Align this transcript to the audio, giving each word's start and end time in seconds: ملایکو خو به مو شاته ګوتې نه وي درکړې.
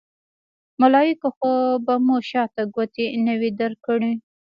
ملایکو 0.81 1.29
خو 1.35 1.51
به 1.85 1.95
مو 2.05 2.15
شاته 2.29 2.63
ګوتې 2.73 3.05
نه 3.25 3.33
وي 3.39 3.49
درکړې. 3.61 4.11